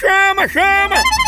Chama, 0.00 0.46
chama! 0.46 1.27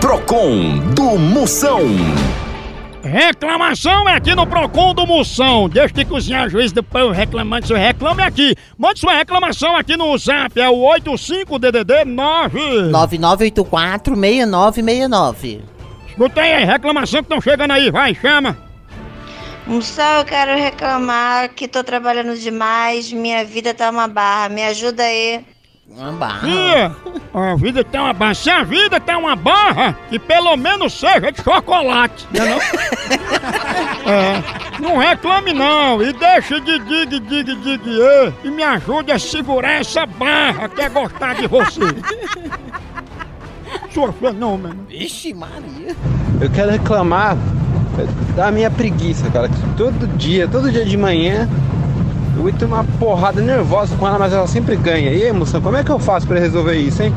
Procon 0.00 0.78
do 0.96 1.16
Moção. 1.16 1.82
Reclamação 3.04 4.08
é 4.08 4.16
aqui 4.16 4.34
no 4.34 4.48
Procon 4.48 4.92
do 4.92 5.06
Moção. 5.06 5.68
Deixa 5.68 5.94
de 5.94 6.04
cozinhar 6.04 6.50
juiz 6.50 6.72
do 6.72 6.82
povo 6.82 7.12
reclamando. 7.12 7.68
Seu 7.68 7.76
reclame 7.76 8.24
aqui. 8.24 8.56
Mande 8.76 8.98
sua 8.98 9.14
reclamação 9.14 9.76
aqui 9.76 9.96
no 9.96 10.18
zap. 10.18 10.60
É 10.60 10.68
o 10.68 10.74
85DDD 10.74 12.04
9. 12.04 12.58
9984-6969. 12.90 15.60
Escuta 16.08 16.40
aí, 16.40 16.64
reclamação 16.64 17.22
que 17.22 17.26
estão 17.26 17.40
chegando 17.40 17.70
aí. 17.70 17.92
Vai, 17.92 18.12
chama. 18.12 18.63
Moção, 19.66 20.18
eu 20.18 20.24
quero 20.26 20.56
reclamar 20.56 21.48
que 21.48 21.66
tô 21.66 21.82
trabalhando 21.82 22.36
demais, 22.36 23.10
minha 23.10 23.44
vida 23.44 23.72
tá 23.72 23.88
uma 23.88 24.06
barra, 24.06 24.50
me 24.50 24.62
ajuda 24.62 25.02
aí. 25.02 25.42
Uma 25.88 26.12
barra. 26.12 26.40
Fia, 26.40 26.96
a 27.32 27.54
vida 27.56 27.82
tá 27.82 28.02
uma 28.02 28.12
barra. 28.12 28.34
Se 28.34 28.50
a 28.50 28.62
vida 28.62 29.00
tá 29.00 29.16
uma 29.16 29.34
barra, 29.34 29.98
que 30.10 30.18
pelo 30.18 30.54
menos 30.56 30.92
seja 30.92 31.32
de 31.32 31.42
chocolate. 31.42 32.26
Não 32.32 32.44
é 32.44 32.50
não? 32.50 32.58
É, 34.06 34.42
não 34.82 34.98
reclame 34.98 35.54
não. 35.54 36.02
E 36.02 36.12
deixa 36.12 36.60
de 36.60 36.78
dig, 36.80 37.20
dig, 37.20 37.42
dig, 37.42 37.80
e, 37.86 38.46
e 38.46 38.50
me 38.50 38.62
ajude 38.62 39.10
a 39.12 39.18
segurar 39.18 39.80
essa 39.80 40.04
barra 40.04 40.68
que 40.68 40.82
é 40.82 40.90
gostar 40.90 41.34
de 41.36 41.46
você. 41.46 41.80
Sua 43.90 44.12
fenômeno. 44.12 44.84
Vixe 44.88 45.32
Maria. 45.32 45.96
Eu 46.38 46.50
quero 46.50 46.72
reclamar 46.72 47.34
da 48.34 48.50
minha 48.50 48.70
preguiça, 48.70 49.28
cara. 49.30 49.48
que 49.48 49.54
Todo 49.76 50.06
dia, 50.16 50.48
todo 50.48 50.70
dia 50.70 50.84
de 50.84 50.96
manhã, 50.96 51.48
eu 52.36 52.48
entro 52.48 52.66
uma 52.66 52.84
porrada 52.98 53.40
nervosa 53.40 53.96
com 53.96 54.06
ela, 54.06 54.18
mas 54.18 54.32
ela 54.32 54.46
sempre 54.46 54.76
ganha. 54.76 55.10
E 55.10 55.24
aí, 55.24 55.32
moção, 55.32 55.60
como 55.60 55.76
é 55.76 55.84
que 55.84 55.90
eu 55.90 55.98
faço 55.98 56.26
pra 56.26 56.38
resolver 56.38 56.76
isso, 56.76 57.02
hein? 57.02 57.12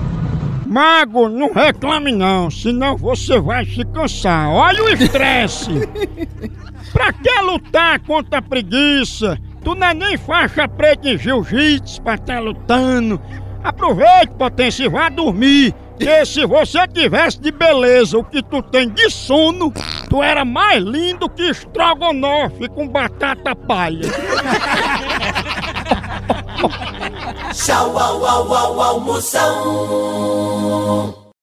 Mago, 0.66 1.30
não 1.30 1.54
reclame 1.54 2.12
não, 2.12 2.52
senão 2.52 2.98
você 2.98 3.40
vai 3.40 3.66
se 3.66 3.86
cansar. 3.86 4.50
Olha 4.50 4.84
o 4.84 4.90
estresse. 4.90 5.72
pra 6.92 7.14
que 7.14 7.42
lutar 7.42 8.00
contra 8.02 8.40
a 8.40 8.42
preguiça? 8.42 9.38
Tu 9.64 9.76
não 9.76 9.88
é 9.88 9.94
nem 9.94 10.18
faixa 10.18 10.68
preta 10.68 11.10
em 11.10 11.18
jiu-jitsu 11.18 12.02
pra 12.02 12.16
estar 12.16 12.40
lutando. 12.40 13.20
Aproveite, 13.64 14.34
potência, 14.38 14.86
e 14.86 14.90
vá 14.90 15.10
dormir. 15.10 15.74
Que 15.98 16.26
se 16.26 16.46
você 16.46 16.88
tivesse 16.88 17.40
de 17.40 17.52
beleza 17.52 18.18
o 18.18 18.24
que 18.24 18.44
tu 18.44 18.62
tem 18.62 18.90
de 18.90 19.10
sono, 19.10 19.74
tu 20.10 20.24
era 20.24 20.44
mais 20.46 20.82
lindo 20.84 21.30
que 21.30 21.50
estrogonofe 21.50 22.68
com 22.70 22.88
batata 22.88 23.56
palha. 23.56 24.10
Tchau, 27.54 27.98
au, 27.98 28.26
au, 28.26 28.54
au, 28.54 28.82
au, 28.82 29.00
Moção. 29.02 30.48